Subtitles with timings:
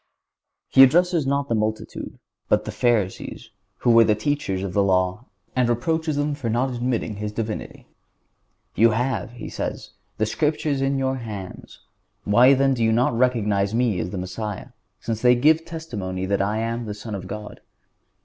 [0.67, 2.17] He addresses not the multitude,
[2.49, 3.51] but the Pharisees,
[3.81, 7.85] who were the teachers of the law, and reproaches them for not admitting His Divinity.
[8.73, 11.81] "You have," He says, "the Scriptures in your hands;
[12.23, 14.69] why then do you not recognize Me as the Messiah,
[14.99, 17.61] since they give testimony that I am the Son of God?"